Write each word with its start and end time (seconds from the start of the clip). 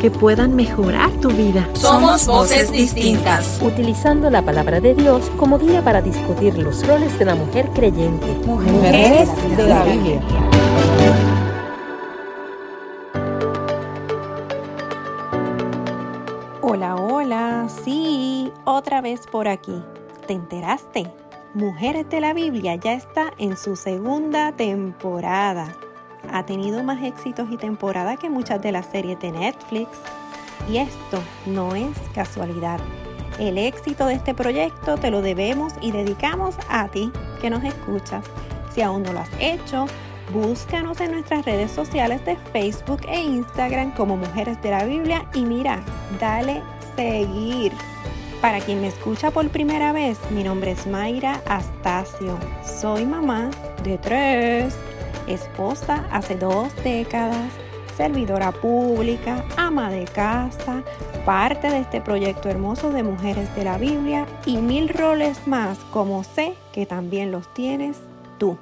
que 0.00 0.10
puedan 0.10 0.54
mejorar 0.54 1.10
tu 1.20 1.28
vida. 1.30 1.68
Somos 1.74 2.26
voces 2.26 2.70
distintas. 2.70 3.60
Utilizando 3.62 4.30
la 4.30 4.42
palabra 4.42 4.80
de 4.80 4.94
Dios 4.94 5.30
como 5.36 5.58
guía 5.58 5.82
para 5.82 6.00
discutir 6.02 6.56
los 6.58 6.86
roles 6.86 7.18
de 7.18 7.24
la 7.24 7.34
mujer 7.34 7.68
creyente. 7.74 8.26
Mujeres 8.46 9.28
de 9.56 9.66
la 9.66 9.84
Biblia. 9.84 10.22
Hola, 16.60 16.96
hola, 16.96 17.68
sí, 17.84 18.52
otra 18.64 19.00
vez 19.00 19.26
por 19.26 19.48
aquí. 19.48 19.82
¿Te 20.26 20.34
enteraste? 20.34 21.10
Mujeres 21.54 22.08
de 22.10 22.20
la 22.20 22.34
Biblia 22.34 22.76
ya 22.76 22.92
está 22.92 23.32
en 23.38 23.56
su 23.56 23.74
segunda 23.74 24.52
temporada 24.52 25.74
ha 26.32 26.44
tenido 26.44 26.82
más 26.82 27.02
éxitos 27.02 27.48
y 27.50 27.56
temporada 27.56 28.16
que 28.16 28.30
muchas 28.30 28.60
de 28.62 28.72
las 28.72 28.86
series 28.86 29.18
de 29.20 29.32
Netflix. 29.32 29.90
Y 30.70 30.78
esto 30.78 31.20
no 31.46 31.74
es 31.74 31.96
casualidad. 32.14 32.80
El 33.38 33.56
éxito 33.56 34.06
de 34.06 34.14
este 34.14 34.34
proyecto 34.34 34.96
te 34.96 35.10
lo 35.10 35.22
debemos 35.22 35.72
y 35.80 35.92
dedicamos 35.92 36.56
a 36.68 36.88
ti 36.88 37.12
que 37.40 37.50
nos 37.50 37.62
escuchas. 37.62 38.24
Si 38.74 38.82
aún 38.82 39.04
no 39.04 39.12
lo 39.12 39.20
has 39.20 39.30
hecho, 39.38 39.86
búscanos 40.32 41.00
en 41.00 41.12
nuestras 41.12 41.44
redes 41.44 41.70
sociales 41.70 42.24
de 42.24 42.36
Facebook 42.52 43.00
e 43.08 43.20
Instagram 43.20 43.92
como 43.92 44.16
Mujeres 44.16 44.60
de 44.62 44.70
la 44.70 44.84
Biblia 44.84 45.24
y 45.34 45.44
mira, 45.44 45.80
dale 46.20 46.62
seguir. 46.96 47.72
Para 48.40 48.60
quien 48.60 48.80
me 48.80 48.88
escucha 48.88 49.30
por 49.30 49.48
primera 49.48 49.92
vez, 49.92 50.18
mi 50.30 50.44
nombre 50.44 50.72
es 50.72 50.86
Mayra 50.86 51.40
Astacio. 51.46 52.38
Soy 52.64 53.04
mamá 53.04 53.50
de 53.82 53.98
tres 53.98 54.74
esposa 55.28 56.06
hace 56.10 56.36
dos 56.36 56.74
décadas, 56.82 57.52
servidora 57.96 58.52
pública, 58.52 59.44
ama 59.56 59.90
de 59.90 60.04
casa, 60.04 60.82
parte 61.24 61.68
de 61.68 61.80
este 61.80 62.00
proyecto 62.00 62.48
hermoso 62.48 62.90
de 62.90 63.02
Mujeres 63.02 63.54
de 63.56 63.64
la 63.64 63.76
Biblia 63.78 64.26
y 64.46 64.58
mil 64.58 64.88
roles 64.88 65.46
más 65.46 65.78
como 65.90 66.24
sé 66.24 66.54
que 66.72 66.86
también 66.86 67.32
los 67.32 67.52
tienes 67.54 67.98
tú. 68.38 68.56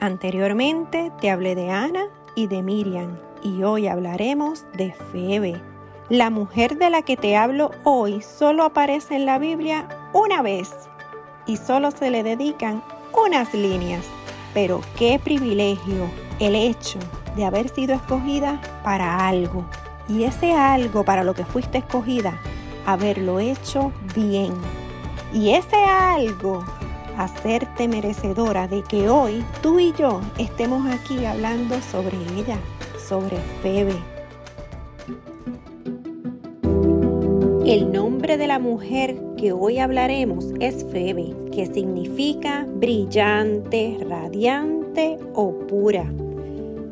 Anteriormente 0.00 1.12
te 1.20 1.30
hablé 1.30 1.54
de 1.54 1.70
Ana 1.70 2.06
y 2.34 2.48
de 2.48 2.62
Miriam 2.62 3.16
y 3.42 3.62
hoy 3.62 3.86
hablaremos 3.86 4.64
de 4.74 4.92
Febe. 5.12 5.60
La 6.08 6.30
mujer 6.30 6.76
de 6.76 6.90
la 6.90 7.02
que 7.02 7.16
te 7.16 7.36
hablo 7.36 7.70
hoy 7.84 8.20
solo 8.20 8.64
aparece 8.64 9.16
en 9.16 9.24
la 9.24 9.38
Biblia 9.38 9.88
una 10.12 10.42
vez 10.42 10.70
y 11.46 11.56
solo 11.56 11.90
se 11.90 12.10
le 12.10 12.22
dedican 12.22 12.82
unas 13.12 13.54
líneas. 13.54 14.04
Pero 14.54 14.80
qué 14.96 15.20
privilegio 15.22 16.08
el 16.38 16.54
hecho 16.54 16.98
de 17.36 17.44
haber 17.44 17.68
sido 17.68 17.94
escogida 17.94 18.60
para 18.82 19.26
algo. 19.26 19.66
Y 20.08 20.24
ese 20.24 20.52
algo 20.52 21.04
para 21.04 21.24
lo 21.24 21.34
que 21.34 21.44
fuiste 21.44 21.78
escogida, 21.78 22.40
haberlo 22.86 23.40
hecho 23.40 23.92
bien. 24.14 24.52
Y 25.32 25.50
ese 25.50 25.76
algo, 25.76 26.64
hacerte 27.18 27.88
merecedora 27.88 28.68
de 28.68 28.82
que 28.82 29.08
hoy 29.08 29.44
tú 29.62 29.80
y 29.80 29.92
yo 29.94 30.20
estemos 30.38 30.86
aquí 30.86 31.24
hablando 31.24 31.80
sobre 31.82 32.16
ella, 32.36 32.58
sobre 33.08 33.38
Febe. 33.62 33.96
El 37.66 37.90
nombre 37.90 38.36
de 38.36 38.46
la 38.46 38.58
mujer 38.58 39.16
que 39.44 39.52
hoy 39.52 39.78
hablaremos 39.78 40.46
es 40.58 40.86
Febe, 40.86 41.34
que 41.52 41.66
significa 41.66 42.66
brillante, 42.66 43.98
radiante 44.08 45.18
o 45.34 45.52
pura. 45.68 46.10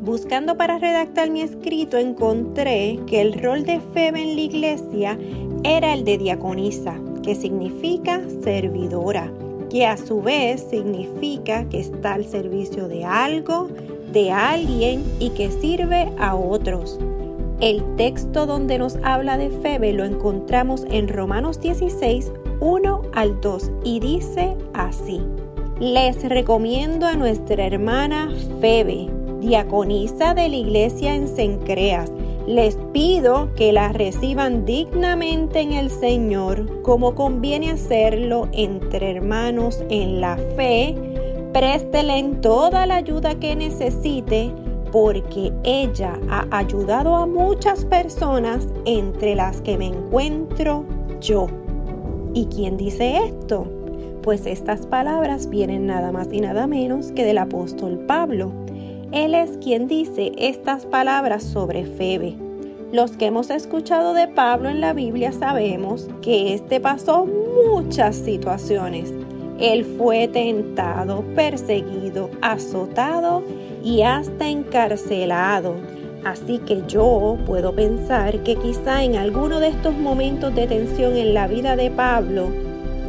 Buscando 0.01 0.55
para 0.55 0.77
redactar 0.77 1.31
mi 1.31 1.41
escrito 1.41 1.97
encontré 1.97 2.99
que 3.07 3.21
el 3.21 3.41
rol 3.41 3.63
de 3.63 3.79
Febe 3.95 4.21
en 4.21 4.35
la 4.35 4.41
iglesia 4.41 5.17
era 5.63 5.95
el 5.95 6.03
de 6.03 6.19
diaconisa, 6.19 6.93
que 7.23 7.33
significa 7.33 8.21
servidora, 8.43 9.31
que 9.71 9.87
a 9.87 9.97
su 9.97 10.21
vez 10.21 10.63
significa 10.69 11.67
que 11.69 11.79
está 11.79 12.13
al 12.13 12.25
servicio 12.25 12.87
de 12.87 13.03
algo, 13.03 13.67
de 14.11 14.29
alguien 14.29 15.03
y 15.19 15.31
que 15.31 15.49
sirve 15.49 16.07
a 16.19 16.35
otros. 16.35 16.99
El 17.61 17.81
texto 17.95 18.45
donde 18.45 18.77
nos 18.77 18.97
habla 19.03 19.37
de 19.37 19.49
Febe 19.49 19.93
lo 19.93 20.03
encontramos 20.03 20.85
en 20.91 21.07
Romanos 21.07 21.61
16, 21.61 22.31
1 22.63 23.01
al 23.11 23.41
2 23.41 23.71
y 23.83 23.99
dice 23.99 24.55
así. 24.73 25.21
Les 25.81 26.23
recomiendo 26.23 27.05
a 27.05 27.15
nuestra 27.15 27.65
hermana 27.65 28.31
Febe, 28.61 29.09
diaconisa 29.41 30.33
de 30.33 30.47
la 30.47 30.55
iglesia 30.55 31.13
en 31.13 31.27
Cencreas. 31.27 32.09
Les 32.47 32.77
pido 32.93 33.53
que 33.55 33.73
la 33.73 33.89
reciban 33.91 34.65
dignamente 34.65 35.59
en 35.59 35.73
el 35.73 35.89
Señor, 35.89 36.81
como 36.83 37.15
conviene 37.15 37.69
hacerlo 37.69 38.47
entre 38.53 39.11
hermanos 39.11 39.83
en 39.89 40.21
la 40.21 40.37
fe. 40.55 40.95
Préstele 41.51 42.23
toda 42.41 42.85
la 42.85 42.95
ayuda 42.95 43.35
que 43.35 43.57
necesite 43.57 44.53
porque 44.93 45.51
ella 45.65 46.17
ha 46.29 46.47
ayudado 46.57 47.13
a 47.15 47.25
muchas 47.25 47.83
personas 47.83 48.69
entre 48.85 49.35
las 49.35 49.59
que 49.59 49.77
me 49.77 49.87
encuentro 49.87 50.85
yo. 51.19 51.47
¿Y 52.33 52.45
quién 52.47 52.77
dice 52.77 53.17
esto? 53.17 53.67
Pues 54.23 54.47
estas 54.47 54.87
palabras 54.87 55.49
vienen 55.49 55.85
nada 55.85 56.11
más 56.11 56.29
y 56.31 56.41
nada 56.41 56.65
menos 56.65 57.11
que 57.11 57.25
del 57.25 57.37
apóstol 57.37 57.99
Pablo. 58.07 58.51
Él 59.11 59.35
es 59.35 59.57
quien 59.57 59.87
dice 59.87 60.31
estas 60.37 60.87
palabras 60.87 61.43
sobre 61.43 61.85
Febe. 61.85 62.35
Los 62.91 63.11
que 63.11 63.27
hemos 63.27 63.51
escuchado 63.51 64.15
de 64.15 64.27
Pablo 64.27 64.69
en 64.69 64.81
la 64.81 64.93
Biblia 64.93 65.31
sabemos 65.31 66.09
que 66.23 66.55
éste 66.55 66.79
pasó 66.79 67.27
muchas 67.27 68.15
situaciones. 68.15 69.13
Él 69.59 69.85
fue 69.85 70.27
tentado, 70.27 71.23
perseguido, 71.35 72.31
azotado 72.41 73.43
y 73.83 74.01
hasta 74.01 74.49
encarcelado. 74.49 75.75
Así 76.25 76.59
que 76.59 76.83
yo 76.87 77.37
puedo 77.45 77.73
pensar 77.73 78.39
que 78.43 78.55
quizá 78.55 79.03
en 79.03 79.17
alguno 79.17 79.59
de 79.59 79.67
estos 79.69 79.93
momentos 79.93 80.55
de 80.55 80.67
tensión 80.67 81.17
en 81.17 81.33
la 81.33 81.47
vida 81.47 81.75
de 81.75 81.91
Pablo, 81.91 82.49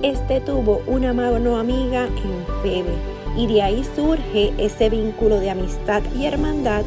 este 0.02 0.40
tuvo 0.40 0.82
una 0.86 1.12
mano 1.12 1.56
amiga 1.56 2.06
en 2.06 2.62
Febe 2.62 2.94
y 3.36 3.46
de 3.46 3.62
ahí 3.62 3.84
surge 3.96 4.52
ese 4.58 4.90
vínculo 4.90 5.38
de 5.38 5.50
amistad 5.50 6.02
y 6.18 6.26
hermandad 6.26 6.82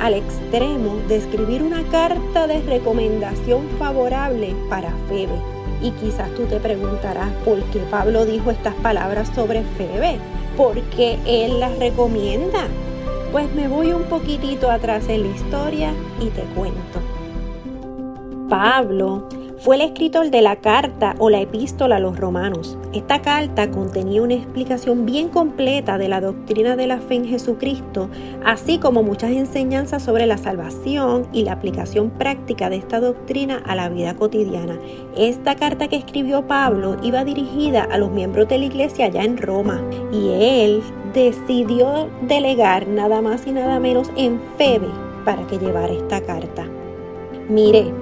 al 0.00 0.14
extremo 0.14 0.96
de 1.08 1.16
escribir 1.16 1.62
una 1.62 1.82
carta 1.90 2.46
de 2.46 2.60
recomendación 2.62 3.66
favorable 3.78 4.54
para 4.68 4.92
Febe. 5.08 5.40
Y 5.82 5.92
quizás 5.92 6.30
tú 6.34 6.44
te 6.44 6.60
preguntarás 6.60 7.30
por 7.44 7.62
qué 7.64 7.78
Pablo 7.90 8.26
dijo 8.26 8.50
estas 8.50 8.74
palabras 8.76 9.30
sobre 9.34 9.62
Febe, 9.78 10.18
porque 10.56 11.18
él 11.26 11.58
las 11.58 11.78
recomienda. 11.78 12.66
Pues 13.32 13.54
me 13.54 13.68
voy 13.68 13.92
un 13.92 14.02
poquitito 14.04 14.68
atrás 14.70 15.08
en 15.08 15.22
la 15.22 15.28
historia 15.28 15.92
y 16.20 16.30
te 16.30 16.42
cuento. 16.54 17.00
Pablo 18.48 19.28
fue 19.60 19.76
el 19.76 19.82
escritor 19.82 20.30
de 20.30 20.42
la 20.42 20.56
carta 20.56 21.14
o 21.18 21.30
la 21.30 21.40
epístola 21.40 21.96
a 21.96 22.00
los 22.00 22.18
romanos. 22.18 22.76
Esta 22.92 23.22
carta 23.22 23.70
contenía 23.70 24.22
una 24.22 24.34
explicación 24.34 25.06
bien 25.06 25.28
completa 25.28 25.96
de 25.96 26.08
la 26.08 26.20
doctrina 26.20 26.74
de 26.74 26.88
la 26.88 26.98
fe 26.98 27.16
en 27.16 27.26
Jesucristo, 27.26 28.08
así 28.44 28.78
como 28.78 29.04
muchas 29.04 29.30
enseñanzas 29.30 30.02
sobre 30.02 30.26
la 30.26 30.38
salvación 30.38 31.28
y 31.32 31.44
la 31.44 31.52
aplicación 31.52 32.10
práctica 32.10 32.68
de 32.68 32.76
esta 32.76 32.98
doctrina 32.98 33.62
a 33.64 33.76
la 33.76 33.90
vida 33.90 34.16
cotidiana. 34.16 34.76
Esta 35.16 35.54
carta 35.54 35.86
que 35.86 35.96
escribió 35.96 36.48
Pablo 36.48 36.96
iba 37.04 37.22
dirigida 37.22 37.84
a 37.84 37.98
los 37.98 38.10
miembros 38.10 38.48
de 38.48 38.58
la 38.58 38.64
iglesia 38.64 39.06
allá 39.06 39.22
en 39.22 39.36
Roma 39.36 39.80
y 40.10 40.30
él 40.30 40.82
decidió 41.12 42.08
delegar 42.22 42.88
nada 42.88 43.20
más 43.20 43.46
y 43.46 43.52
nada 43.52 43.78
menos 43.80 44.10
en 44.16 44.40
Febe 44.56 44.88
para 45.24 45.46
que 45.46 45.58
llevara 45.58 45.92
esta 45.92 46.20
carta. 46.20 46.66
Mire, 47.48 47.92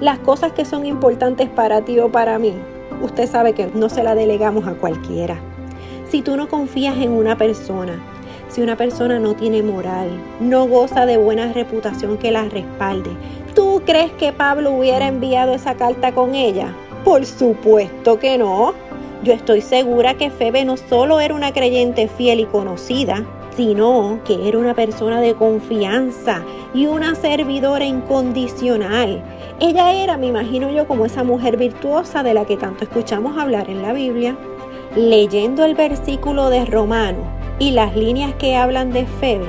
las 0.00 0.18
cosas 0.18 0.52
que 0.52 0.64
son 0.64 0.86
importantes 0.86 1.48
para 1.48 1.82
ti 1.82 1.98
o 1.98 2.10
para 2.10 2.38
mí, 2.38 2.54
usted 3.02 3.28
sabe 3.28 3.52
que 3.52 3.68
no 3.74 3.88
se 3.88 4.02
la 4.02 4.14
delegamos 4.14 4.66
a 4.66 4.74
cualquiera. 4.74 5.38
Si 6.08 6.22
tú 6.22 6.36
no 6.36 6.48
confías 6.48 6.96
en 6.98 7.12
una 7.12 7.36
persona, 7.36 8.00
si 8.48 8.62
una 8.62 8.76
persona 8.76 9.18
no 9.18 9.34
tiene 9.34 9.62
moral, 9.62 10.08
no 10.40 10.66
goza 10.66 11.04
de 11.04 11.16
buena 11.16 11.52
reputación 11.52 12.16
que 12.16 12.30
la 12.30 12.44
respalde, 12.44 13.10
tú 13.54 13.82
crees 13.84 14.12
que 14.12 14.32
Pablo 14.32 14.72
hubiera 14.72 15.08
enviado 15.08 15.52
esa 15.52 15.74
carta 15.74 16.12
con 16.12 16.34
ella? 16.34 16.74
Por 17.04 17.24
supuesto 17.24 18.18
que 18.18 18.38
no. 18.38 18.74
Yo 19.22 19.32
estoy 19.32 19.62
segura 19.62 20.14
que 20.14 20.30
Febe 20.30 20.64
no 20.64 20.76
solo 20.76 21.20
era 21.20 21.34
una 21.34 21.52
creyente 21.52 22.06
fiel 22.06 22.40
y 22.40 22.44
conocida, 22.44 23.24
sino 23.56 24.20
que 24.24 24.46
era 24.46 24.58
una 24.58 24.74
persona 24.74 25.20
de 25.20 25.34
confianza 25.34 26.42
y 26.74 26.86
una 26.86 27.14
servidora 27.14 27.86
incondicional. 27.86 29.24
Ella 29.58 29.94
era, 29.94 30.18
me 30.18 30.26
imagino 30.26 30.70
yo, 30.70 30.86
como 30.86 31.06
esa 31.06 31.24
mujer 31.24 31.56
virtuosa 31.56 32.22
de 32.22 32.34
la 32.34 32.44
que 32.44 32.58
tanto 32.58 32.84
escuchamos 32.84 33.38
hablar 33.38 33.70
en 33.70 33.82
la 33.82 33.94
Biblia. 33.94 34.36
Leyendo 34.94 35.64
el 35.64 35.74
versículo 35.74 36.50
de 36.50 36.66
Romano 36.66 37.18
y 37.58 37.70
las 37.70 37.96
líneas 37.96 38.34
que 38.34 38.54
hablan 38.54 38.92
de 38.92 39.06
Febe, 39.06 39.48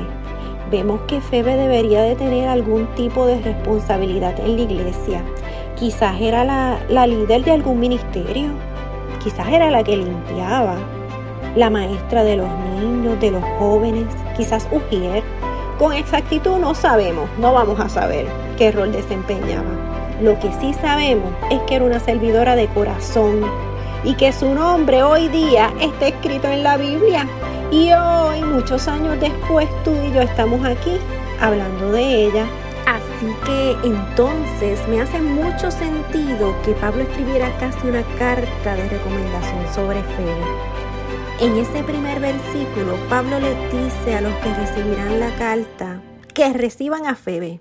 vemos 0.71 1.01
que 1.07 1.19
Febe 1.19 1.55
debería 1.55 2.01
de 2.01 2.15
tener 2.15 2.47
algún 2.47 2.87
tipo 2.95 3.25
de 3.25 3.41
responsabilidad 3.41 4.39
en 4.39 4.55
la 4.55 4.61
iglesia. 4.61 5.23
Quizás 5.75 6.19
era 6.21 6.45
la, 6.45 6.79
la 6.89 7.05
líder 7.05 7.43
de 7.43 7.51
algún 7.51 7.79
ministerio, 7.79 8.51
quizás 9.23 9.47
era 9.49 9.69
la 9.69 9.83
que 9.83 9.97
limpiaba, 9.97 10.75
la 11.55 11.69
maestra 11.69 12.23
de 12.23 12.37
los 12.37 12.49
niños, 12.79 13.19
de 13.19 13.31
los 13.31 13.43
jóvenes, 13.59 14.05
quizás 14.35 14.67
Ujier. 14.71 15.23
Con 15.79 15.93
exactitud 15.93 16.57
no 16.57 16.73
sabemos, 16.73 17.29
no 17.39 17.53
vamos 17.53 17.79
a 17.79 17.89
saber 17.89 18.25
qué 18.57 18.71
rol 18.71 18.91
desempeñaba. 18.91 19.69
Lo 20.21 20.39
que 20.39 20.51
sí 20.59 20.73
sabemos 20.73 21.31
es 21.51 21.59
que 21.61 21.75
era 21.75 21.85
una 21.85 21.99
servidora 21.99 22.55
de 22.55 22.67
corazón 22.67 23.41
y 24.03 24.15
que 24.15 24.31
su 24.31 24.53
nombre 24.53 25.03
hoy 25.03 25.27
día 25.27 25.71
está 25.79 26.07
escrito 26.07 26.47
en 26.47 26.63
la 26.63 26.77
Biblia. 26.77 27.27
Y 27.71 27.91
hoy, 27.91 28.41
muchos 28.41 28.87
años 28.87 29.19
después, 29.19 29.67
tú 29.83 29.91
y 29.91 30.13
yo 30.13 30.21
estamos 30.21 30.65
aquí 30.65 30.97
hablando 31.41 31.91
de 31.91 32.25
ella. 32.25 32.45
Así 32.87 33.35
que 33.45 33.71
entonces 33.83 34.79
me 34.87 35.01
hace 35.01 35.19
mucho 35.19 35.69
sentido 35.71 36.55
que 36.63 36.71
Pablo 36.71 37.03
escribiera 37.03 37.51
casi 37.59 37.85
una 37.85 38.01
carta 38.17 38.75
de 38.77 38.87
recomendación 38.87 39.73
sobre 39.75 40.01
Febe. 40.03 40.45
En 41.41 41.57
ese 41.57 41.83
primer 41.83 42.21
versículo, 42.21 42.95
Pablo 43.09 43.41
le 43.41 43.55
dice 43.71 44.15
a 44.15 44.21
los 44.21 44.33
que 44.35 44.53
recibirán 44.53 45.19
la 45.19 45.35
carta 45.35 46.01
que 46.33 46.53
reciban 46.53 47.07
a 47.07 47.15
Febe. 47.15 47.59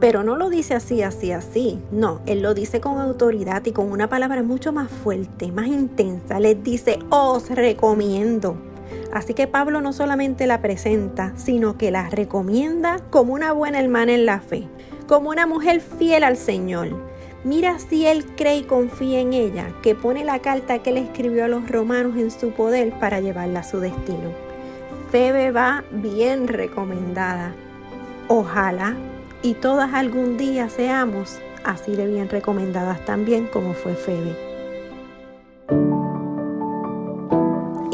Pero 0.00 0.22
no 0.22 0.36
lo 0.36 0.50
dice 0.50 0.74
así, 0.74 1.00
así, 1.00 1.32
así. 1.32 1.78
No, 1.90 2.20
él 2.26 2.42
lo 2.42 2.52
dice 2.52 2.78
con 2.78 2.98
autoridad 2.98 3.64
y 3.64 3.72
con 3.72 3.90
una 3.90 4.10
palabra 4.10 4.42
mucho 4.42 4.70
más 4.70 4.90
fuerte, 4.90 5.50
más 5.50 5.68
intensa. 5.68 6.40
Les 6.40 6.62
dice, 6.62 6.98
os 7.08 7.48
recomiendo. 7.48 8.75
Así 9.12 9.34
que 9.34 9.46
Pablo 9.46 9.80
no 9.80 9.92
solamente 9.92 10.46
la 10.46 10.60
presenta, 10.60 11.32
sino 11.36 11.78
que 11.78 11.90
la 11.90 12.08
recomienda 12.10 13.00
como 13.10 13.34
una 13.34 13.52
buena 13.52 13.80
hermana 13.80 14.14
en 14.14 14.26
la 14.26 14.40
fe, 14.40 14.68
como 15.06 15.30
una 15.30 15.46
mujer 15.46 15.80
fiel 15.80 16.24
al 16.24 16.36
Señor 16.36 17.16
Mira 17.46 17.78
si 17.78 18.04
él 18.04 18.26
cree 18.36 18.56
y 18.56 18.62
confía 18.64 19.20
en 19.20 19.32
ella, 19.32 19.68
que 19.80 19.94
pone 19.94 20.24
la 20.24 20.40
carta 20.40 20.80
que 20.80 20.90
él 20.90 20.96
escribió 20.96 21.44
a 21.44 21.48
los 21.48 21.68
romanos 21.68 22.16
en 22.16 22.32
su 22.32 22.50
poder 22.50 22.92
para 22.98 23.20
llevarla 23.20 23.60
a 23.60 23.62
su 23.62 23.78
destino. 23.78 24.32
Febe 25.12 25.52
va 25.52 25.84
bien 25.92 26.48
recomendada. 26.48 27.54
Ojalá 28.26 28.96
y 29.42 29.54
todas 29.54 29.94
algún 29.94 30.36
día 30.36 30.68
seamos 30.68 31.38
así 31.62 31.94
de 31.94 32.08
bien 32.08 32.28
recomendadas 32.28 33.04
también 33.04 33.46
como 33.46 33.74
fue 33.74 33.94
Febe. 33.94 34.45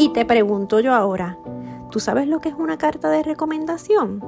Y 0.03 0.09
te 0.09 0.25
pregunto 0.25 0.81
yo 0.81 0.95
ahora, 0.95 1.39
¿tú 1.93 2.01
sabes 2.01 2.27
lo 2.27 2.41
que 2.41 2.49
es 2.49 2.57
una 2.57 2.77
carta 2.77 3.09
de 3.09 3.23
recomendación? 3.23 4.21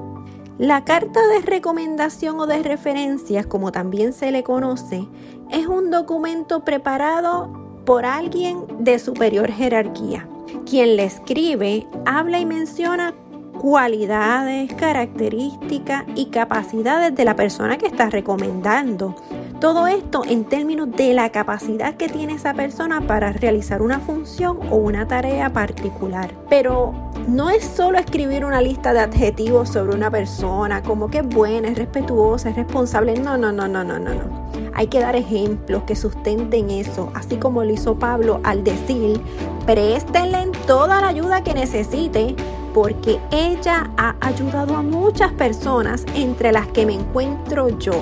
La 0.56 0.84
carta 0.84 1.26
de 1.26 1.40
recomendación 1.40 2.38
o 2.38 2.46
de 2.46 2.62
referencias, 2.62 3.44
como 3.46 3.72
también 3.72 4.12
se 4.12 4.30
le 4.30 4.44
conoce, 4.44 5.08
es 5.50 5.66
un 5.66 5.90
documento 5.90 6.64
preparado 6.64 7.82
por 7.84 8.06
alguien 8.06 8.64
de 8.78 9.00
superior 9.00 9.50
jerarquía. 9.50 10.28
Quien 10.64 10.94
le 10.94 11.06
escribe 11.06 11.88
habla 12.06 12.38
y 12.38 12.46
menciona 12.46 13.12
cualidades, 13.60 14.72
características 14.74 16.04
y 16.14 16.26
capacidades 16.26 17.16
de 17.16 17.24
la 17.24 17.34
persona 17.34 17.78
que 17.78 17.86
está 17.86 18.10
recomendando. 18.10 19.16
Todo 19.64 19.86
esto 19.86 20.24
en 20.28 20.44
términos 20.44 20.90
de 20.90 21.14
la 21.14 21.30
capacidad 21.30 21.94
que 21.94 22.10
tiene 22.10 22.34
esa 22.34 22.52
persona 22.52 23.00
para 23.06 23.32
realizar 23.32 23.80
una 23.80 23.98
función 23.98 24.58
o 24.70 24.76
una 24.76 25.08
tarea 25.08 25.54
particular. 25.54 26.34
Pero 26.50 26.92
no 27.28 27.48
es 27.48 27.64
solo 27.64 27.96
escribir 27.96 28.44
una 28.44 28.60
lista 28.60 28.92
de 28.92 29.00
adjetivos 29.00 29.70
sobre 29.70 29.94
una 29.94 30.10
persona, 30.10 30.82
como 30.82 31.08
que 31.08 31.20
es 31.20 31.26
buena, 31.26 31.68
es 31.68 31.78
respetuosa, 31.78 32.50
es 32.50 32.56
responsable. 32.56 33.18
No, 33.18 33.38
no, 33.38 33.52
no, 33.52 33.66
no, 33.66 33.82
no, 33.82 33.98
no, 33.98 34.10
no. 34.12 34.50
Hay 34.74 34.88
que 34.88 35.00
dar 35.00 35.16
ejemplos 35.16 35.84
que 35.84 35.96
sustenten 35.96 36.68
eso, 36.68 37.10
así 37.14 37.38
como 37.38 37.64
lo 37.64 37.72
hizo 37.72 37.98
Pablo 37.98 38.40
al 38.44 38.64
decir, 38.64 39.18
préstenle 39.64 40.50
toda 40.66 41.00
la 41.00 41.08
ayuda 41.08 41.42
que 41.42 41.54
necesite, 41.54 42.36
porque 42.74 43.18
ella 43.30 43.90
ha 43.96 44.14
ayudado 44.20 44.76
a 44.76 44.82
muchas 44.82 45.32
personas, 45.32 46.04
entre 46.14 46.52
las 46.52 46.66
que 46.66 46.84
me 46.84 46.92
encuentro 46.92 47.70
yo. 47.78 47.94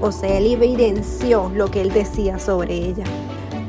O 0.00 0.12
sea, 0.12 0.38
él 0.38 0.46
evidenció 0.46 1.50
lo 1.54 1.70
que 1.70 1.80
él 1.80 1.92
decía 1.92 2.38
sobre 2.38 2.74
ella. 2.74 3.04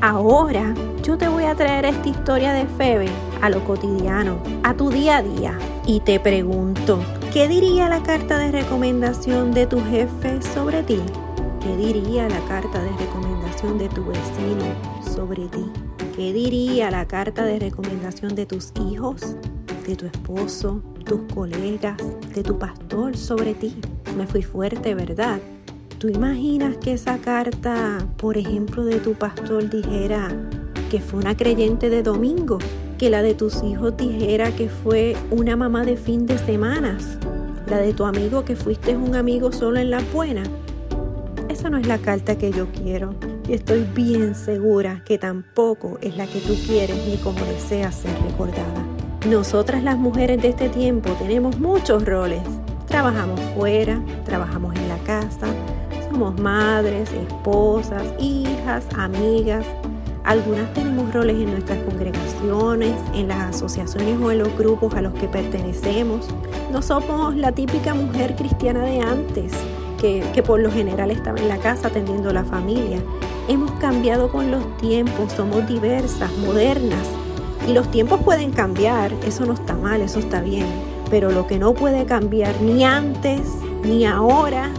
Ahora 0.00 0.74
yo 1.02 1.18
te 1.18 1.28
voy 1.28 1.44
a 1.44 1.54
traer 1.54 1.84
esta 1.84 2.08
historia 2.08 2.52
de 2.52 2.66
Febe 2.66 3.08
a 3.42 3.50
lo 3.50 3.64
cotidiano, 3.64 4.38
a 4.62 4.74
tu 4.74 4.90
día 4.90 5.18
a 5.18 5.22
día. 5.22 5.58
Y 5.86 6.00
te 6.00 6.20
pregunto, 6.20 7.00
¿qué 7.32 7.48
diría 7.48 7.88
la 7.88 8.02
carta 8.02 8.38
de 8.38 8.50
recomendación 8.50 9.52
de 9.52 9.66
tu 9.66 9.80
jefe 9.80 10.40
sobre 10.54 10.82
ti? 10.82 11.00
¿Qué 11.60 11.76
diría 11.76 12.28
la 12.28 12.40
carta 12.48 12.82
de 12.82 12.90
recomendación 12.96 13.76
de 13.76 13.88
tu 13.88 14.04
vecino 14.04 14.64
sobre 15.14 15.48
ti? 15.48 15.66
¿Qué 16.16 16.32
diría 16.32 16.90
la 16.90 17.06
carta 17.06 17.44
de 17.44 17.58
recomendación 17.58 18.34
de 18.34 18.46
tus 18.46 18.72
hijos, 18.90 19.36
de 19.86 19.96
tu 19.96 20.06
esposo, 20.06 20.82
tus 21.04 21.20
colegas, 21.34 21.98
de 22.34 22.42
tu 22.42 22.58
pastor 22.58 23.16
sobre 23.16 23.54
ti? 23.54 23.76
Me 24.16 24.26
fui 24.26 24.42
fuerte, 24.42 24.94
¿verdad? 24.94 25.40
¿Tú 26.00 26.08
imaginas 26.08 26.78
que 26.78 26.94
esa 26.94 27.18
carta, 27.18 27.98
por 28.16 28.38
ejemplo, 28.38 28.86
de 28.86 29.00
tu 29.00 29.12
pastor 29.12 29.68
dijera 29.68 30.34
que 30.90 30.98
fue 30.98 31.20
una 31.20 31.36
creyente 31.36 31.90
de 31.90 32.02
domingo? 32.02 32.56
Que 32.96 33.10
la 33.10 33.20
de 33.20 33.34
tus 33.34 33.62
hijos 33.62 33.98
dijera 33.98 34.50
que 34.50 34.70
fue 34.70 35.14
una 35.30 35.56
mamá 35.56 35.84
de 35.84 35.98
fin 35.98 36.24
de 36.24 36.38
semanas? 36.38 37.18
La 37.68 37.76
de 37.76 37.92
tu 37.92 38.06
amigo 38.06 38.46
que 38.46 38.56
fuiste 38.56 38.96
un 38.96 39.14
amigo 39.14 39.52
solo 39.52 39.78
en 39.78 39.90
la 39.90 40.00
buena? 40.10 40.42
Esa 41.50 41.68
no 41.68 41.76
es 41.76 41.86
la 41.86 41.98
carta 41.98 42.38
que 42.38 42.50
yo 42.50 42.68
quiero. 42.72 43.14
Y 43.46 43.52
estoy 43.52 43.86
bien 43.94 44.34
segura 44.34 45.02
que 45.04 45.18
tampoco 45.18 45.98
es 46.00 46.16
la 46.16 46.26
que 46.26 46.40
tú 46.40 46.54
quieres 46.66 46.96
ni 47.06 47.18
como 47.18 47.44
deseas 47.44 47.94
ser 47.94 48.18
recordada. 48.22 48.86
Nosotras 49.28 49.82
las 49.82 49.98
mujeres 49.98 50.40
de 50.40 50.48
este 50.48 50.70
tiempo 50.70 51.10
tenemos 51.18 51.60
muchos 51.60 52.06
roles. 52.06 52.40
Trabajamos 52.86 53.38
fuera, 53.54 54.02
trabajamos 54.24 54.74
en 54.76 54.88
la 54.88 54.98
casa, 55.04 55.46
somos 56.20 56.38
madres, 56.38 57.10
esposas, 57.14 58.02
hijas, 58.18 58.84
amigas. 58.98 59.64
Algunas 60.24 60.70
tenemos 60.74 61.14
roles 61.14 61.36
en 61.36 61.52
nuestras 61.52 61.78
congregaciones, 61.84 62.92
en 63.14 63.28
las 63.28 63.56
asociaciones 63.56 64.20
o 64.20 64.30
en 64.30 64.40
los 64.40 64.54
grupos 64.58 64.92
a 64.96 65.00
los 65.00 65.14
que 65.14 65.28
pertenecemos. 65.28 66.28
No 66.70 66.82
somos 66.82 67.34
la 67.36 67.52
típica 67.52 67.94
mujer 67.94 68.36
cristiana 68.36 68.82
de 68.82 69.00
antes, 69.00 69.50
que, 69.98 70.22
que 70.34 70.42
por 70.42 70.60
lo 70.60 70.70
general 70.70 71.10
estaba 71.10 71.38
en 71.38 71.48
la 71.48 71.56
casa 71.56 71.88
atendiendo 71.88 72.28
a 72.28 72.34
la 72.34 72.44
familia. 72.44 72.98
Hemos 73.48 73.70
cambiado 73.80 74.30
con 74.30 74.50
los 74.50 74.76
tiempos, 74.76 75.32
somos 75.32 75.66
diversas, 75.66 76.30
modernas. 76.36 77.08
Y 77.66 77.72
los 77.72 77.90
tiempos 77.90 78.20
pueden 78.22 78.50
cambiar, 78.50 79.10
eso 79.26 79.46
no 79.46 79.54
está 79.54 79.74
mal, 79.74 80.02
eso 80.02 80.18
está 80.18 80.42
bien. 80.42 80.66
Pero 81.08 81.30
lo 81.30 81.46
que 81.46 81.58
no 81.58 81.72
puede 81.72 82.04
cambiar 82.04 82.60
ni 82.60 82.84
antes 82.84 83.40
ni 83.82 84.04
ahora 84.04 84.70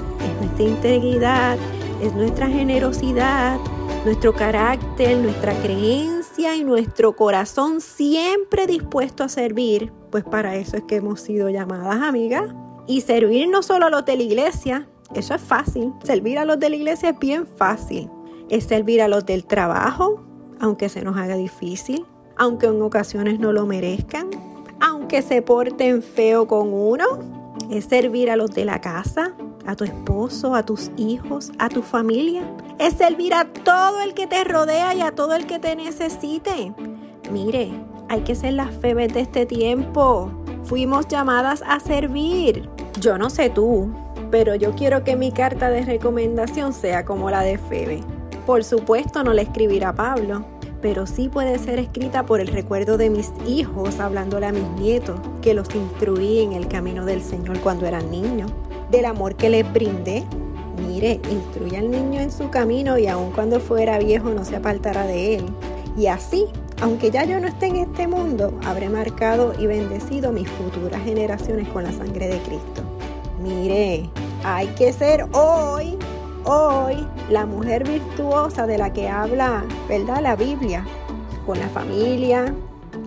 nuestra 0.51 0.65
integridad, 0.65 1.57
es 2.01 2.13
nuestra 2.13 2.47
generosidad, 2.47 3.57
nuestro 4.03 4.33
carácter, 4.33 5.17
nuestra 5.17 5.53
creencia 5.61 6.55
y 6.55 6.63
nuestro 6.63 7.15
corazón 7.15 7.79
siempre 7.79 8.67
dispuesto 8.67 9.23
a 9.23 9.29
servir. 9.29 9.91
Pues 10.09 10.23
para 10.23 10.55
eso 10.55 10.77
es 10.77 10.83
que 10.83 10.97
hemos 10.97 11.21
sido 11.21 11.49
llamadas 11.49 12.01
amigas. 12.01 12.53
Y 12.87 13.01
servir 13.01 13.47
no 13.47 13.63
solo 13.63 13.85
a 13.85 13.89
los 13.89 14.03
de 14.05 14.17
la 14.17 14.23
iglesia, 14.23 14.87
eso 15.13 15.35
es 15.35 15.41
fácil. 15.41 15.93
Servir 16.03 16.39
a 16.39 16.45
los 16.45 16.59
de 16.59 16.69
la 16.69 16.75
iglesia 16.75 17.09
es 17.09 17.19
bien 17.19 17.45
fácil. 17.45 18.09
Es 18.49 18.65
servir 18.65 19.01
a 19.01 19.07
los 19.07 19.25
del 19.25 19.45
trabajo, 19.45 20.21
aunque 20.59 20.89
se 20.89 21.03
nos 21.03 21.15
haga 21.15 21.35
difícil, 21.35 22.05
aunque 22.35 22.65
en 22.65 22.81
ocasiones 22.81 23.39
no 23.39 23.53
lo 23.53 23.65
merezcan, 23.65 24.29
aunque 24.81 25.21
se 25.21 25.41
porten 25.41 26.01
feo 26.01 26.47
con 26.47 26.73
uno. 26.73 27.05
Es 27.69 27.85
servir 27.85 28.31
a 28.31 28.35
los 28.35 28.51
de 28.51 28.65
la 28.65 28.81
casa, 28.81 29.33
a 29.65 29.75
tu 29.75 29.83
esposo, 29.83 30.55
a 30.55 30.65
tus 30.65 30.91
hijos, 30.97 31.51
a 31.59 31.69
tu 31.69 31.81
familia. 31.81 32.43
Es 32.79 32.93
servir 32.93 33.33
a 33.33 33.45
todo 33.45 34.01
el 34.01 34.13
que 34.13 34.27
te 34.27 34.43
rodea 34.43 34.93
y 34.93 35.01
a 35.01 35.11
todo 35.11 35.35
el 35.35 35.45
que 35.45 35.59
te 35.59 35.75
necesite. 35.75 36.73
Mire, 37.31 37.71
hay 38.09 38.21
que 38.21 38.35
ser 38.35 38.53
las 38.53 38.75
febes 38.75 39.13
de 39.13 39.21
este 39.21 39.45
tiempo. 39.45 40.31
Fuimos 40.63 41.07
llamadas 41.07 41.63
a 41.65 41.79
servir. 41.79 42.69
Yo 42.99 43.17
no 43.17 43.29
sé 43.29 43.49
tú, 43.49 43.89
pero 44.29 44.55
yo 44.55 44.73
quiero 44.75 45.03
que 45.03 45.15
mi 45.15 45.31
carta 45.31 45.69
de 45.69 45.83
recomendación 45.83 46.73
sea 46.73 47.05
como 47.05 47.29
la 47.29 47.41
de 47.41 47.57
Febe. 47.57 48.01
Por 48.45 48.63
supuesto 48.63 49.23
no 49.23 49.33
le 49.33 49.43
escribirá 49.43 49.93
Pablo, 49.93 50.45
pero 50.81 51.05
sí 51.05 51.29
puede 51.29 51.59
ser 51.59 51.79
escrita 51.79 52.25
por 52.25 52.41
el 52.41 52.47
recuerdo 52.47 52.97
de 52.97 53.09
mis 53.09 53.31
hijos 53.47 53.99
hablándole 53.99 54.47
a 54.47 54.51
mis 54.51 54.67
nietos, 54.71 55.19
que 55.41 55.53
los 55.53 55.73
instruí 55.75 56.39
en 56.39 56.53
el 56.53 56.67
camino 56.67 57.05
del 57.05 57.21
Señor 57.21 57.59
cuando 57.59 57.85
eran 57.85 58.09
niños, 58.09 58.51
del 58.91 59.05
amor 59.05 59.35
que 59.35 59.49
les 59.49 59.71
brindé. 59.71 60.23
Mire, 60.87 61.19
instruye 61.31 61.77
al 61.77 61.89
niño 61.89 62.19
en 62.19 62.31
su 62.31 62.49
camino 62.49 62.97
y 62.97 63.07
aun 63.07 63.31
cuando 63.31 63.59
fuera 63.59 63.97
viejo 63.99 64.29
no 64.29 64.45
se 64.45 64.57
apartará 64.57 65.05
de 65.05 65.35
él. 65.35 65.45
Y 65.97 66.07
así, 66.07 66.45
aunque 66.81 67.11
ya 67.11 67.23
yo 67.23 67.39
no 67.39 67.47
esté 67.47 67.67
en 67.67 67.77
este 67.77 68.07
mundo, 68.07 68.59
habré 68.65 68.89
marcado 68.89 69.53
y 69.59 69.67
bendecido 69.67 70.31
mis 70.31 70.49
futuras 70.49 71.03
generaciones 71.03 71.67
con 71.69 71.83
la 71.83 71.91
sangre 71.91 72.27
de 72.27 72.39
Cristo. 72.39 72.81
Mire, 73.41 74.09
hay 74.43 74.67
que 74.67 74.93
ser 74.93 75.25
hoy 75.33 75.97
hoy 76.43 77.07
la 77.29 77.45
mujer 77.45 77.87
virtuosa 77.87 78.65
de 78.65 78.77
la 78.77 78.93
que 78.93 79.09
habla, 79.09 79.63
¿verdad? 79.87 80.21
La 80.21 80.35
Biblia, 80.35 80.85
con 81.45 81.59
la 81.59 81.69
familia, 81.69 82.53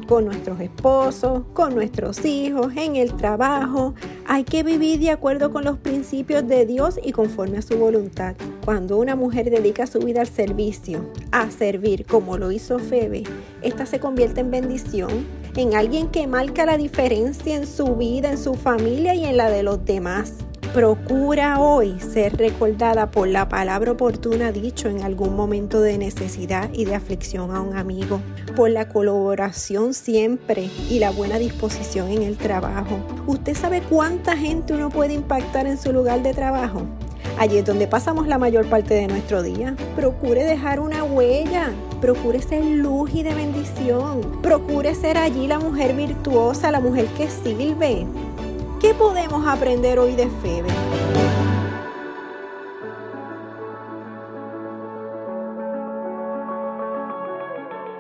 con 0.07 0.27
nuestros 0.27 0.61
esposos, 0.61 1.43
con 1.53 1.75
nuestros 1.75 2.25
hijos, 2.25 2.73
en 2.77 2.97
el 2.97 3.15
trabajo. 3.15 3.95
Hay 4.27 4.45
que 4.45 4.63
vivir 4.63 5.01
de 5.01 5.11
acuerdo 5.11 5.53
con 5.53 5.65
los 5.65 5.77
principios 5.77 6.49
de 6.49 6.65
Dios 6.65 6.99
y 7.03 7.13
conforme 7.13 7.59
a 7.59 7.63
su 7.63 7.77
voluntad. 7.77 8.35
Cuando 8.65 8.97
una 8.97 9.17
mujer 9.17 9.51
dedica 9.51 9.87
su 9.87 9.99
vida 9.99 10.23
al 10.23 10.29
servicio, 10.29 11.13
a 11.31 11.51
servir 11.51 12.07
como 12.07 12.39
lo 12.39 12.51
hizo 12.51 12.79
Febe, 12.79 13.25
esta 13.61 13.85
se 13.85 14.01
convierte 14.01 14.41
en 14.41 14.51
bendición, 14.51 15.27
en 15.57 15.75
alguien 15.75 16.09
que 16.09 16.27
marca 16.27 16.65
la 16.65 16.79
diferencia 16.79 17.55
en 17.55 17.67
su 17.67 17.97
vida, 17.97 18.31
en 18.31 18.39
su 18.39 18.55
familia 18.55 19.15
y 19.15 19.27
en 19.27 19.37
la 19.37 19.51
de 19.51 19.63
los 19.63 19.85
demás. 19.85 20.33
Procura 20.75 21.61
hoy 21.61 22.01
ser 22.01 22.37
recordada 22.37 23.13
por 23.13 23.29
la 23.29 23.49
palabra 23.49 23.93
oportuna 23.93 24.51
dicho 24.51 24.89
en 24.89 25.05
algún 25.05 25.37
momento 25.37 25.81
de 25.81 25.99
necesidad 25.99 26.69
y 26.73 26.85
de 26.85 26.97
aflicción 26.97 27.55
a 27.55 27.61
un 27.61 27.77
amigo, 27.77 28.21
por 28.57 28.71
la 28.71 28.89
colaboración 28.89 29.95
siempre 29.95 30.69
y 30.91 30.99
la 30.99 31.13
buena 31.13 31.39
disposición 31.39 32.09
en 32.09 32.25
el 32.25 32.37
trabajo. 32.37 32.99
¿Usted 33.29 33.55
sabe 33.55 33.83
cuánta 33.83 34.37
gente 34.37 34.75
uno 34.75 34.91
puede 34.91 35.15
impactar 35.15 35.69
en 35.69 35.79
su 35.79 35.93
lugar 35.93 36.25
de 36.25 36.35
trabajo? 36.35 36.83
Allí 37.39 37.59
es 37.59 37.65
donde 37.65 37.87
pasamos 37.87 38.27
la 38.27 38.39
mayor 38.39 38.69
parte 38.69 38.95
de 38.95 39.07
nuestro 39.07 39.45
día. 39.45 39.77
Procure 39.95 40.43
dejar 40.43 40.81
una 40.81 41.05
huella. 41.05 41.71
Procure 42.01 42.43
ser 42.43 42.65
luz 42.65 43.15
y 43.15 43.23
de 43.23 43.33
bendición. 43.33 44.41
Procure 44.43 44.93
ser 44.97 45.19
allí 45.19 45.47
la 45.47 45.61
mujer 45.61 45.95
virtuosa, 45.95 46.73
la 46.73 46.81
mujer 46.81 47.07
que 47.17 47.29
sirve. 47.29 48.07
¿Qué 48.85 48.93
podemos 48.93 49.47
aprender 49.47 49.99
hoy 49.99 50.15
de 50.15 50.29
Febe? 50.29 50.69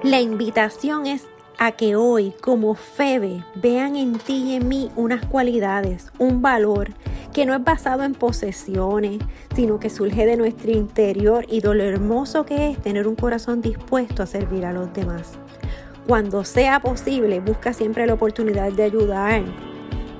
La 0.02 0.20
invitación 0.20 1.06
es 1.06 1.26
a 1.56 1.72
que 1.72 1.96
hoy, 1.96 2.34
como 2.42 2.74
Febe, 2.74 3.42
vean 3.54 3.96
en 3.96 4.18
ti 4.18 4.50
y 4.50 4.54
en 4.56 4.68
mí 4.68 4.90
unas 4.94 5.24
cualidades, 5.24 6.12
un 6.18 6.42
valor 6.42 6.90
que 7.32 7.46
no 7.46 7.54
es 7.54 7.64
basado 7.64 8.02
en 8.02 8.12
posesiones, 8.12 9.20
sino 9.56 9.80
que 9.80 9.88
surge 9.88 10.26
de 10.26 10.36
nuestro 10.36 10.70
interior 10.70 11.46
y 11.48 11.62
de 11.62 11.74
lo 11.74 11.82
hermoso 11.82 12.44
que 12.44 12.68
es 12.68 12.78
tener 12.82 13.08
un 13.08 13.16
corazón 13.16 13.62
dispuesto 13.62 14.22
a 14.22 14.26
servir 14.26 14.66
a 14.66 14.74
los 14.74 14.92
demás. 14.92 15.38
Cuando 16.06 16.44
sea 16.44 16.80
posible, 16.80 17.40
busca 17.40 17.72
siempre 17.72 18.06
la 18.06 18.12
oportunidad 18.12 18.70
de 18.70 18.82
ayudar, 18.82 19.42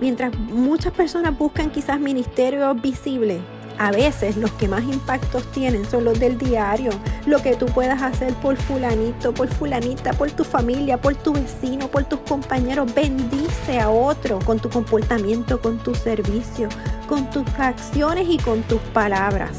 Mientras 0.05 0.39
muchas 0.39 0.93
personas 0.93 1.39
buscan 1.39 1.71
quizás 1.71 1.99
ministerios 1.99 2.79
visibles, 2.83 3.41
a 3.79 3.91
veces 3.91 4.37
los 4.37 4.51
que 4.51 4.69
más 4.69 4.83
impactos 4.83 5.51
tienen 5.51 5.87
son 5.91 6.05
los 6.05 6.21
del 6.21 6.37
diario, 6.37 6.91
lo 7.25 7.41
que 7.41 7.57
tú 7.57 7.65
puedas 7.65 8.03
hacer 8.03 8.35
por 8.35 8.59
fulanito, 8.59 9.33
por 9.33 9.49
fulanita, 9.49 10.13
por 10.13 10.31
tu 10.31 10.45
familia, 10.45 11.01
por 11.01 11.15
tu 11.15 11.33
vecino, 11.33 11.89
por 11.89 12.05
tus 12.05 12.19
compañeros. 12.21 12.95
Bendice 12.95 13.81
a 13.81 13.89
otro 13.89 14.41
con 14.41 14.59
tu 14.59 14.69
comportamiento, 14.69 15.59
con 15.59 15.79
tu 15.79 15.95
servicio, 15.95 16.69
con 17.09 17.31
tus 17.31 17.49
acciones 17.59 18.27
y 18.29 18.37
con 18.37 18.61
tus 18.65 18.83
palabras. 18.93 19.57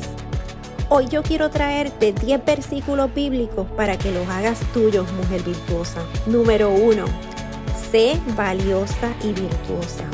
Hoy 0.89 1.07
yo 1.07 1.23
quiero 1.23 1.49
traerte 1.49 2.13
10 2.13 2.45
versículos 2.45 3.11
bíblicos 3.15 3.65
para 3.75 3.97
que 3.97 4.11
los 4.11 4.27
hagas 4.27 4.59
tuyos, 4.75 5.11
mujer 5.13 5.41
virtuosa. 5.41 6.03
Número 6.27 6.69
1. 6.69 7.03
Sé 7.89 8.19
valiosa 8.35 9.11
y 9.23 9.33
virtuosa 9.33 10.05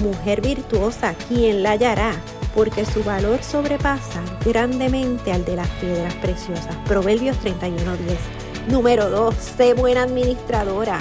mujer 0.00 0.40
virtuosa, 0.40 1.14
quien 1.28 1.62
la 1.62 1.72
hallará? 1.72 2.12
Porque 2.54 2.84
su 2.84 3.02
valor 3.02 3.42
sobrepasa 3.42 4.22
grandemente 4.44 5.32
al 5.32 5.44
de 5.44 5.56
las 5.56 5.68
piedras 5.80 6.14
preciosas. 6.14 6.76
Proverbios 6.86 7.36
31:10. 7.38 8.18
Número 8.68 9.10
2. 9.10 9.34
Sé 9.34 9.74
buena 9.74 10.04
administradora. 10.04 10.98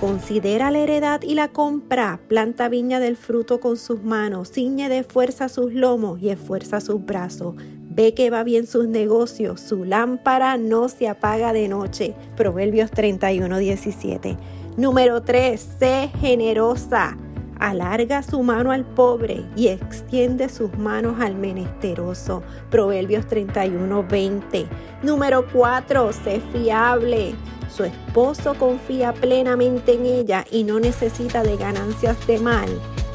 Considera 0.00 0.70
la 0.70 0.78
heredad 0.78 1.20
y 1.22 1.34
la 1.34 1.48
compra, 1.48 2.20
planta 2.26 2.70
viña 2.70 3.00
del 3.00 3.18
fruto 3.18 3.60
con 3.60 3.76
sus 3.76 4.02
manos, 4.02 4.50
ciñe 4.50 4.88
de 4.88 5.02
fuerza 5.02 5.50
sus 5.50 5.74
lomos 5.74 6.22
y 6.22 6.30
esfuerza 6.30 6.80
sus 6.80 7.04
brazos. 7.04 7.54
Ve 7.92 8.14
que 8.14 8.30
va 8.30 8.42
bien 8.42 8.66
sus 8.66 8.88
negocios, 8.88 9.60
su 9.60 9.84
lámpara 9.84 10.56
no 10.56 10.88
se 10.88 11.06
apaga 11.08 11.52
de 11.52 11.68
noche. 11.68 12.14
Proverbios 12.34 12.90
31:17. 12.92 14.38
Número 14.78 15.22
3. 15.22 15.68
Sé 15.78 16.10
generosa 16.20 17.18
alarga 17.60 18.22
su 18.22 18.42
mano 18.42 18.72
al 18.72 18.84
pobre 18.84 19.44
y 19.54 19.68
extiende 19.68 20.48
sus 20.48 20.76
manos 20.76 21.20
al 21.20 21.36
menesteroso. 21.36 22.42
Proverbios 22.70 23.26
31, 23.26 24.02
20. 24.02 24.66
Número 25.02 25.46
4. 25.52 26.12
Sé 26.12 26.40
fiable. 26.52 27.34
Su 27.68 27.84
esposo 27.84 28.54
confía 28.54 29.12
plenamente 29.12 29.94
en 29.94 30.06
ella 30.06 30.44
y 30.50 30.64
no 30.64 30.80
necesita 30.80 31.44
de 31.44 31.56
ganancias 31.56 32.16
de 32.26 32.38
mal, 32.40 32.68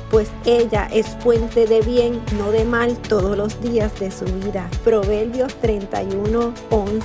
pues 0.09 0.29
ella 0.45 0.87
es 0.93 1.07
fuente 1.19 1.67
de 1.67 1.81
bien, 1.81 2.21
no 2.37 2.51
de 2.51 2.63
mal, 2.63 2.95
todos 2.97 3.35
los 3.37 3.59
días 3.61 3.99
de 3.99 4.11
su 4.11 4.23
vida. 4.25 4.69
Proverbios 4.83 5.53
31, 5.55 6.53
11. 6.69 7.03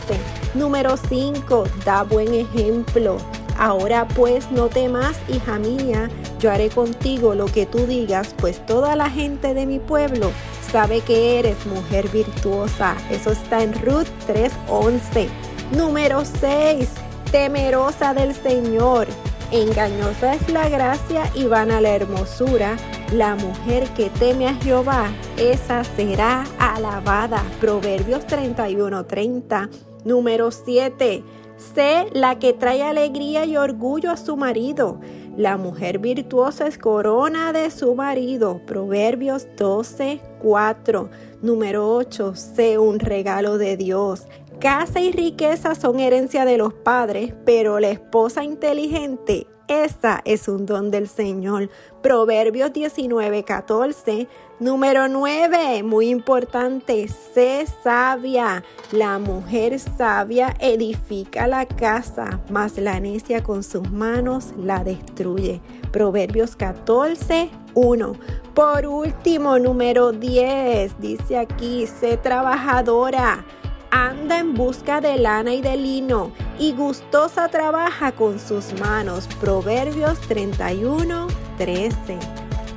Número 0.54 0.96
5. 0.96 1.64
Da 1.84 2.04
buen 2.04 2.32
ejemplo. 2.34 3.16
Ahora 3.60 4.08
pues 4.08 4.50
no 4.50 4.68
temas, 4.68 5.18
hija 5.28 5.58
mía, 5.58 6.08
yo 6.38 6.50
haré 6.50 6.70
contigo 6.70 7.34
lo 7.34 7.44
que 7.44 7.66
tú 7.66 7.86
digas, 7.86 8.34
pues 8.38 8.64
toda 8.64 8.96
la 8.96 9.10
gente 9.10 9.52
de 9.52 9.66
mi 9.66 9.78
pueblo 9.78 10.32
sabe 10.72 11.02
que 11.02 11.38
eres 11.38 11.66
mujer 11.66 12.08
virtuosa. 12.08 12.96
Eso 13.10 13.32
está 13.32 13.62
en 13.62 13.74
Ruth 13.82 14.08
3:11. 14.26 15.28
Número 15.76 16.24
6. 16.24 16.88
Temerosa 17.30 18.14
del 18.14 18.34
Señor. 18.34 19.06
Engañosa 19.52 20.36
es 20.36 20.48
la 20.48 20.70
gracia 20.70 21.30
y 21.34 21.44
vana 21.44 21.82
la 21.82 21.90
hermosura. 21.90 22.78
La 23.12 23.34
mujer 23.34 23.86
que 23.90 24.08
teme 24.08 24.48
a 24.48 24.54
Jehová, 24.54 25.10
esa 25.36 25.84
será 25.84 26.46
alabada. 26.58 27.42
Proverbios 27.60 28.26
31:30. 28.26 29.68
Número 30.04 30.50
7. 30.50 31.22
Sé 31.60 32.06
la 32.12 32.38
que 32.38 32.54
trae 32.54 32.82
alegría 32.82 33.44
y 33.44 33.58
orgullo 33.58 34.10
a 34.10 34.16
su 34.16 34.36
marido. 34.36 34.98
La 35.36 35.58
mujer 35.58 35.98
virtuosa 35.98 36.66
es 36.66 36.78
corona 36.78 37.52
de 37.52 37.70
su 37.70 37.94
marido. 37.94 38.62
Proverbios 38.66 39.46
12, 39.58 40.20
4. 40.40 41.10
Número 41.42 41.94
8. 41.94 42.34
Sé 42.34 42.78
un 42.78 42.98
regalo 42.98 43.58
de 43.58 43.76
Dios. 43.76 44.26
Casa 44.58 45.00
y 45.00 45.12
riqueza 45.12 45.74
son 45.74 46.00
herencia 46.00 46.46
de 46.46 46.56
los 46.56 46.72
padres, 46.72 47.34
pero 47.44 47.78
la 47.78 47.90
esposa 47.90 48.42
inteligente 48.42 49.46
esa 49.70 50.20
es 50.24 50.48
un 50.48 50.66
don 50.66 50.90
del 50.90 51.08
Señor. 51.08 51.70
Proverbios 52.02 52.72
19, 52.72 53.44
14. 53.44 54.26
Número 54.58 55.08
9, 55.08 55.84
muy 55.84 56.08
importante, 56.08 57.06
sé 57.08 57.66
sabia. 57.82 58.64
La 58.90 59.18
mujer 59.18 59.78
sabia 59.78 60.54
edifica 60.58 61.46
la 61.46 61.66
casa, 61.66 62.40
mas 62.50 62.76
la 62.78 62.98
necia 62.98 63.42
con 63.42 63.62
sus 63.62 63.90
manos 63.90 64.52
la 64.58 64.82
destruye. 64.82 65.60
Proverbios 65.92 66.56
14, 66.56 67.48
1. 67.74 68.12
Por 68.54 68.86
último, 68.86 69.58
número 69.58 70.10
10, 70.10 71.00
dice 71.00 71.38
aquí, 71.38 71.86
sé 71.86 72.16
trabajadora 72.16 73.44
anda 73.90 74.38
en 74.38 74.54
busca 74.54 75.00
de 75.00 75.18
lana 75.18 75.52
y 75.52 75.60
de 75.60 75.76
lino, 75.76 76.30
y 76.58 76.72
gustosa 76.72 77.48
trabaja 77.48 78.12
con 78.12 78.38
sus 78.38 78.72
manos. 78.80 79.26
Proverbios 79.40 80.20
31, 80.22 81.26
13. 81.58 82.18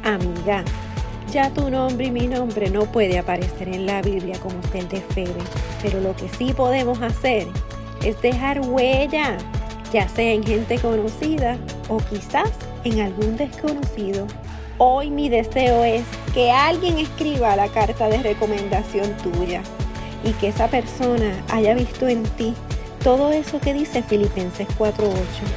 Amiga, 0.03 0.63
ya 1.31 1.51
tu 1.53 1.69
nombre 1.69 2.07
y 2.07 2.11
mi 2.11 2.27
nombre 2.27 2.69
no 2.69 2.83
puede 2.85 3.19
aparecer 3.19 3.67
en 3.69 3.85
la 3.85 4.01
Biblia 4.01 4.39
como 4.39 4.55
el 4.73 4.87
de 4.87 5.01
Febe, 5.01 5.41
pero 5.81 5.99
lo 6.01 6.15
que 6.15 6.27
sí 6.29 6.53
podemos 6.53 7.01
hacer 7.01 7.47
es 8.03 8.19
dejar 8.21 8.61
huella, 8.61 9.37
ya 9.91 10.09
sea 10.09 10.31
en 10.31 10.43
gente 10.43 10.79
conocida 10.79 11.57
o 11.89 11.97
quizás 11.97 12.51
en 12.83 13.01
algún 13.01 13.37
desconocido. 13.37 14.27
Hoy 14.79 15.11
mi 15.11 15.29
deseo 15.29 15.83
es 15.83 16.03
que 16.33 16.51
alguien 16.51 16.97
escriba 16.97 17.55
la 17.55 17.67
carta 17.67 18.09
de 18.09 18.17
recomendación 18.23 19.15
tuya 19.17 19.61
y 20.23 20.31
que 20.33 20.49
esa 20.49 20.67
persona 20.67 21.43
haya 21.49 21.73
visto 21.73 22.07
en 22.07 22.23
ti 22.23 22.53
todo 23.03 23.31
eso 23.31 23.59
que 23.59 23.73
dice 23.73 24.01
Filipenses 24.01 24.67
4.8 24.77 25.11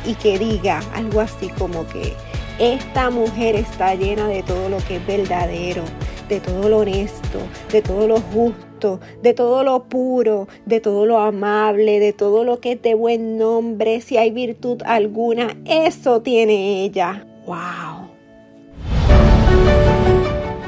y 0.04 0.14
que 0.14 0.38
diga 0.38 0.80
algo 0.94 1.20
así 1.20 1.48
como 1.50 1.86
que 1.86 2.14
esta 2.58 3.10
mujer 3.10 3.54
está 3.54 3.94
llena 3.94 4.26
de 4.28 4.42
todo 4.42 4.68
lo 4.68 4.78
que 4.78 4.96
es 4.96 5.06
verdadero, 5.06 5.82
de 6.28 6.40
todo 6.40 6.68
lo 6.68 6.78
honesto, 6.78 7.38
de 7.70 7.82
todo 7.82 8.08
lo 8.08 8.20
justo, 8.20 8.98
de 9.22 9.34
todo 9.34 9.62
lo 9.62 9.84
puro, 9.84 10.48
de 10.64 10.80
todo 10.80 11.06
lo 11.06 11.18
amable, 11.18 12.00
de 12.00 12.12
todo 12.12 12.44
lo 12.44 12.60
que 12.60 12.72
es 12.72 12.82
de 12.82 12.94
buen 12.94 13.38
nombre, 13.38 14.00
si 14.00 14.16
hay 14.16 14.30
virtud 14.30 14.82
alguna, 14.84 15.56
eso 15.66 16.22
tiene 16.22 16.82
ella. 16.82 17.26
¡Wow! 17.46 18.15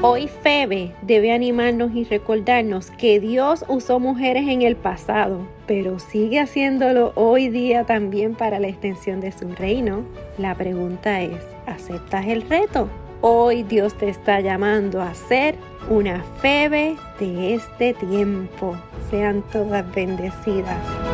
Hoy 0.00 0.28
Febe 0.28 0.92
debe 1.02 1.32
animarnos 1.32 1.92
y 1.92 2.04
recordarnos 2.04 2.92
que 2.92 3.18
Dios 3.18 3.64
usó 3.66 3.98
mujeres 3.98 4.46
en 4.46 4.62
el 4.62 4.76
pasado, 4.76 5.40
pero 5.66 5.98
sigue 5.98 6.38
haciéndolo 6.38 7.10
hoy 7.16 7.48
día 7.48 7.82
también 7.82 8.36
para 8.36 8.60
la 8.60 8.68
extensión 8.68 9.20
de 9.20 9.32
su 9.32 9.48
reino. 9.56 10.04
La 10.38 10.54
pregunta 10.54 11.20
es, 11.20 11.40
¿aceptas 11.66 12.26
el 12.28 12.42
reto? 12.42 12.88
Hoy 13.22 13.64
Dios 13.64 13.98
te 13.98 14.08
está 14.08 14.38
llamando 14.38 15.02
a 15.02 15.12
ser 15.14 15.56
una 15.90 16.22
Febe 16.40 16.94
de 17.18 17.54
este 17.54 17.92
tiempo. 17.94 18.76
Sean 19.10 19.42
todas 19.50 19.92
bendecidas. 19.92 21.07